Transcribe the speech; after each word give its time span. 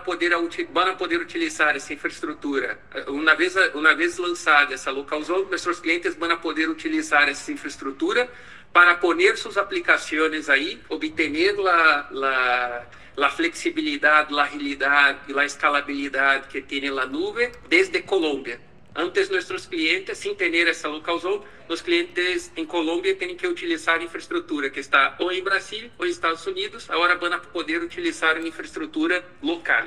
poder, 0.00 0.68
van 0.72 0.90
a 0.90 0.94
poder 0.94 1.20
utilizar 1.20 1.76
essa 1.76 1.92
infraestrutura. 1.92 2.78
Uma 3.08 3.34
vez, 3.34 3.54
uma 3.74 3.94
vez 3.94 4.18
lançada 4.18 4.74
essa 4.74 4.90
local 4.90 5.22
zone, 5.22 5.50
nossos 5.50 5.80
clientes 5.80 6.14
vão 6.14 6.36
poder 6.38 6.68
utilizar 6.68 7.28
essa 7.28 7.52
infraestrutura 7.52 8.28
para 8.72 8.94
poner 8.96 9.36
suas 9.36 9.56
aplicações 9.56 10.48
aí, 10.48 10.80
obter 10.88 11.56
la, 11.56 12.86
la 13.18 13.30
flexibilidade, 13.30 14.32
la 14.32 14.44
agilidade 14.44 15.18
e 15.28 15.32
la 15.32 15.44
escalabilidade 15.44 16.46
que 16.48 16.62
tem 16.62 16.90
na 16.90 17.04
nuvem 17.04 17.50
desde 17.68 18.00
Colômbia. 18.02 18.60
Antes, 18.94 19.28
nossos 19.30 19.66
clientes, 19.66 20.18
sem 20.18 20.34
ter 20.34 20.66
essa 20.66 20.88
local 20.88 21.18
zone, 21.18 21.42
os 21.68 21.80
clientes 21.80 22.50
em 22.56 22.64
Colômbia 22.64 23.14
têm 23.14 23.36
que 23.36 23.46
utilizar 23.46 24.02
infraestrutura 24.02 24.70
que 24.70 24.80
está 24.80 25.16
ou 25.20 25.30
em 25.30 25.42
Brasil 25.42 25.90
ou 25.98 26.06
Estados 26.06 26.46
Unidos. 26.46 26.90
Agora 26.90 27.16
vão 27.16 27.38
poder 27.52 27.82
utilizar 27.82 28.36
uma 28.36 28.48
infraestrutura 28.48 29.24
local. 29.42 29.84